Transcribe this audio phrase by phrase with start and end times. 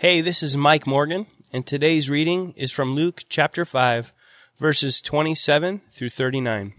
[0.00, 4.14] Hey, this is Mike Morgan, and today's reading is from Luke chapter 5,
[4.58, 6.72] verses 27 through 39.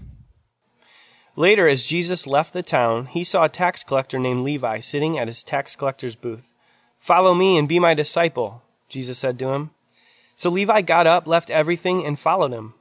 [1.35, 5.27] Later, as Jesus left the town, he saw a tax collector named Levi sitting at
[5.27, 6.55] his tax collector's booth.
[6.97, 9.69] Follow me and be my disciple, Jesus said to him.
[10.35, 12.73] So Levi got up, left everything, and followed him.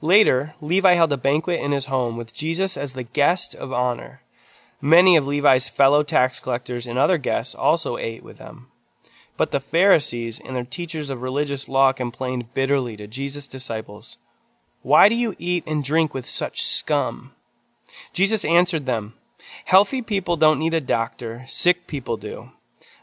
[0.00, 4.20] Later, Levi held a banquet in his home with Jesus as the guest of honor.
[4.80, 8.68] Many of Levi's fellow tax collectors and other guests also ate with them.
[9.36, 14.18] But the Pharisees and their teachers of religious law complained bitterly to Jesus' disciples,
[14.82, 17.32] Why do you eat and drink with such scum?
[18.12, 19.14] Jesus answered them,
[19.66, 22.50] Healthy people don't need a doctor, sick people do.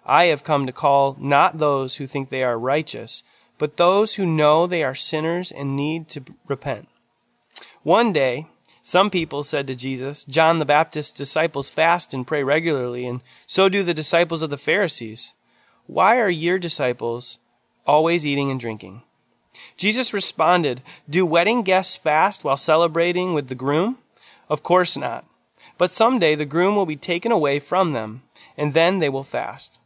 [0.06, 3.24] I have come to call not those who think they are righteous,
[3.58, 6.90] but those who know they are sinners and need to repent.
[7.84, 8.48] One day,
[8.82, 13.70] some people said to Jesus, John the Baptist's disciples fast and pray regularly, and so
[13.70, 15.34] do the disciples of the Pharisees.
[15.88, 17.40] Why are your disciples
[17.86, 19.02] always eating and drinking?
[19.76, 23.98] Jesus responded, Do wedding guests fast while celebrating with the groom?
[24.50, 25.26] Of course not.
[25.78, 28.24] But someday the groom will be taken away from them,
[28.58, 29.80] and then they will fast.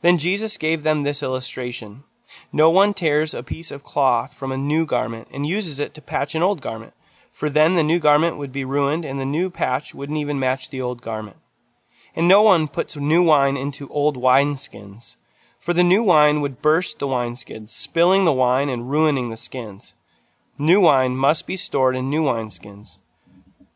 [0.00, 2.04] Then Jesus gave them this illustration.
[2.50, 6.02] No one tears a piece of cloth from a new garment and uses it to
[6.02, 6.94] patch an old garment,
[7.30, 10.70] for then the new garment would be ruined and the new patch wouldn't even match
[10.70, 11.36] the old garment.
[12.14, 15.16] And no one puts new wine into old wineskins
[15.66, 19.94] for the new wine would burst the wineskins, spilling the wine and ruining the skins.
[20.56, 22.98] New wine must be stored in new wineskins.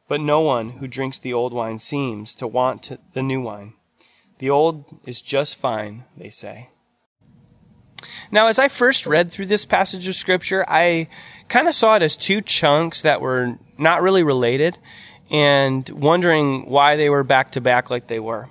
[0.06, 3.72] But no one who drinks the old wine seems to want the new wine.
[4.38, 6.69] The old is just fine, they say.
[8.30, 11.08] Now, as I first read through this passage of Scripture, I
[11.48, 14.78] kind of saw it as two chunks that were not really related
[15.28, 18.48] and wondering why they were back to back like they were.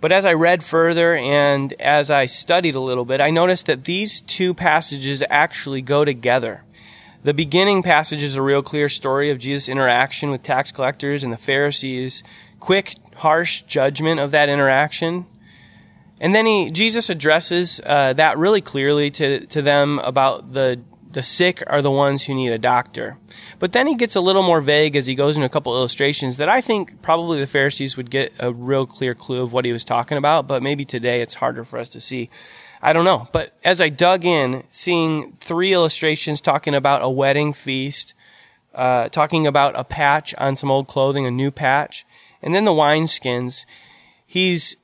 [0.00, 3.84] But as I read further and as I studied a little bit, I noticed that
[3.84, 6.64] these two passages actually go together.
[7.22, 11.30] The beginning passage is a real clear story of Jesus' interaction with tax collectors and
[11.30, 12.22] the Pharisees,
[12.60, 15.26] quick, harsh judgment of that interaction.
[16.18, 20.80] And then he, Jesus addresses uh, that really clearly to, to them about the
[21.12, 23.16] the sick are the ones who need a doctor.
[23.58, 26.36] But then he gets a little more vague as he goes into a couple illustrations
[26.36, 29.72] that I think probably the Pharisees would get a real clear clue of what he
[29.72, 32.30] was talking about, but maybe today it's harder for us to see.
[32.82, 33.28] I don't know.
[33.32, 38.14] But as I dug in, seeing three illustrations talking about a wedding feast,
[38.74, 42.06] uh, talking about a patch on some old clothing, a new patch,
[42.40, 43.66] and then the wineskins,
[44.26, 44.76] he's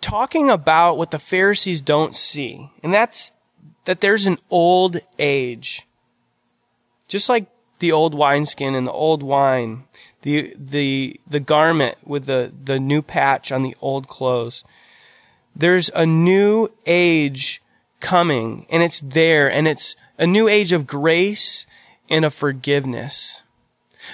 [0.00, 2.70] talking about what the Pharisees don't see.
[2.82, 3.32] And that's
[3.88, 5.88] that there's an old age.
[7.08, 7.46] Just like
[7.78, 9.84] the old wineskin and the old wine,
[10.20, 14.62] the, the, the garment with the, the new patch on the old clothes.
[15.56, 17.62] There's a new age
[17.98, 21.66] coming and it's there and it's a new age of grace
[22.10, 23.42] and of forgiveness.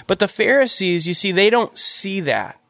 [0.06, 2.60] But the Pharisees, you see, they don't see that.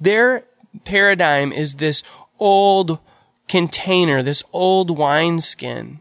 [0.00, 0.44] Their
[0.84, 2.04] paradigm is this
[2.38, 3.00] old
[3.48, 5.98] container, this old wineskin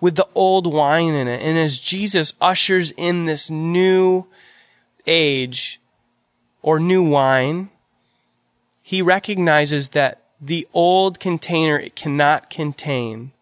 [0.00, 1.42] with the old wine in it.
[1.42, 4.26] And as Jesus ushers in this new
[5.06, 5.80] age
[6.62, 7.70] or new wine,
[8.82, 13.32] he recognizes that the old container it cannot contain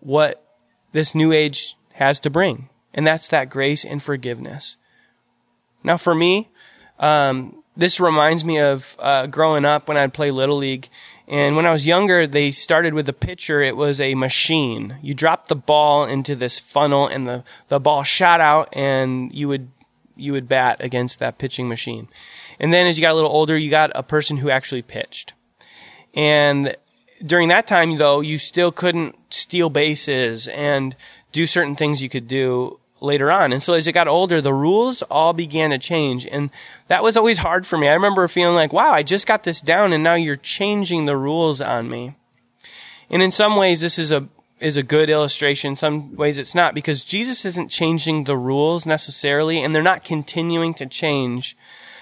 [0.00, 0.44] what
[0.92, 2.68] this new age has to bring.
[2.94, 4.76] And that's that grace and forgiveness.
[5.82, 6.48] Now for me,
[6.98, 10.88] um, this reminds me of uh, growing up when I'd play Little League
[11.28, 13.60] and when I was younger, they started with a pitcher.
[13.60, 14.96] It was a machine.
[15.02, 19.46] You dropped the ball into this funnel and the, the ball shot out and you
[19.46, 19.68] would,
[20.16, 22.08] you would bat against that pitching machine.
[22.58, 25.34] And then as you got a little older, you got a person who actually pitched.
[26.14, 26.74] And
[27.24, 30.96] during that time, though, you still couldn't steal bases and
[31.30, 33.52] do certain things you could do later on.
[33.52, 36.26] And so as it got older, the rules all began to change.
[36.26, 36.50] And
[36.88, 37.88] that was always hard for me.
[37.88, 41.16] I remember feeling like, wow, I just got this down and now you're changing the
[41.16, 42.14] rules on me.
[43.10, 44.28] And in some ways, this is a,
[44.60, 45.76] is a good illustration.
[45.76, 50.74] Some ways it's not because Jesus isn't changing the rules necessarily and they're not continuing
[50.74, 51.56] to change.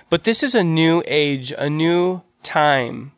[0.08, 3.12] But this is a new age, a new time.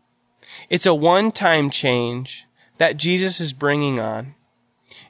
[0.71, 2.47] It's a one-time change
[2.79, 4.35] that Jesus is bringing on.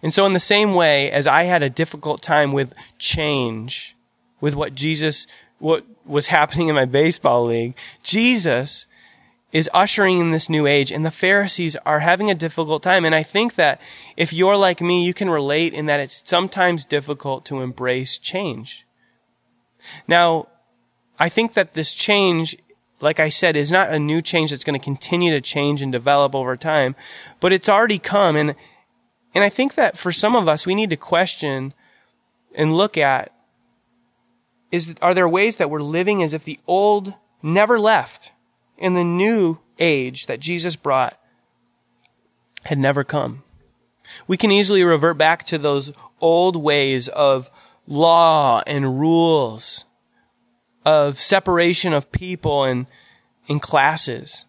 [0.02, 3.96] And so in the same way as I had a difficult time with change,
[4.40, 5.26] with what Jesus,
[5.58, 8.86] what was happening in my baseball league, Jesus
[9.50, 13.04] is ushering in this new age and the Pharisees are having a difficult time.
[13.04, 13.80] And I think that
[14.16, 18.86] if you're like me, you can relate in that it's sometimes difficult to embrace change.
[20.06, 20.48] Now,
[21.18, 22.56] I think that this change,
[23.00, 25.90] like I said, is not a new change that's going to continue to change and
[25.90, 26.94] develop over time,
[27.40, 28.54] but it's already come and
[29.38, 31.73] And I think that for some of us, we need to question
[32.56, 33.32] and look at
[34.73, 38.32] is, are there ways that we're living as if the old never left
[38.79, 41.17] and the new age that Jesus brought
[42.64, 43.44] had never come?
[44.26, 47.49] We can easily revert back to those old ways of
[47.87, 49.85] law and rules,
[50.85, 52.88] of separation of people and
[53.46, 54.46] in classes.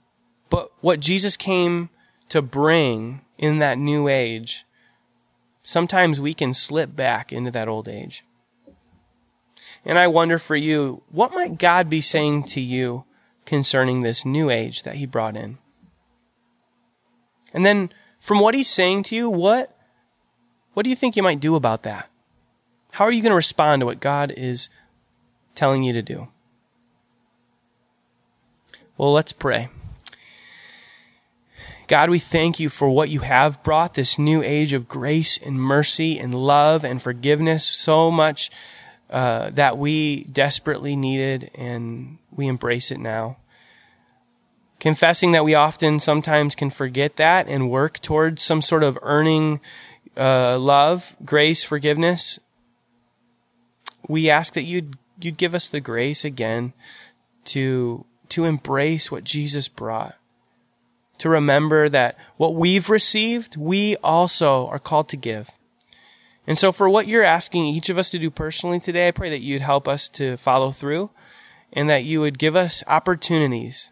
[0.50, 1.90] But what Jesus came
[2.30, 4.66] to bring in that new age,
[5.64, 8.24] sometimes we can slip back into that old age.
[9.86, 13.06] And I wonder for you, what might God be saying to you
[13.46, 15.58] concerning this new age that He brought in?
[17.54, 19.76] And then, from what He's saying to you, what,
[20.74, 22.10] what do you think you might do about that?
[22.92, 24.70] How are you going to respond to what God is
[25.56, 26.28] telling you to do?
[28.98, 29.70] Well, let's pray.
[31.90, 35.60] God, we thank you for what you have brought this new age of grace and
[35.60, 37.66] mercy and love and forgiveness.
[37.66, 38.52] So much
[39.10, 43.38] uh, that we desperately needed, and we embrace it now.
[44.80, 49.60] Confessing that we often sometimes can forget that and work towards some sort of earning
[50.16, 52.40] uh, love, grace, forgiveness.
[54.08, 56.74] We ask that you'd you'd give us the grace again
[57.46, 60.19] to to embrace what Jesus brought
[61.20, 65.52] to remember that what we've received, we also are called to give.
[66.48, 69.30] And so for what you're asking each of us to do personally today, I pray
[69.30, 71.12] that you'd help us to follow through
[71.72, 73.92] and that you would give us opportunities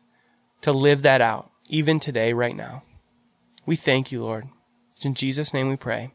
[0.62, 2.84] to live that out, even today, right now.
[3.66, 4.48] We thank you, Lord.
[4.96, 6.14] It's in Jesus' name we pray.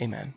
[0.00, 0.34] Amen.